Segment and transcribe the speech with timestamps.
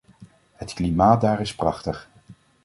[0.55, 2.09] Het klimaat daar is prachtig.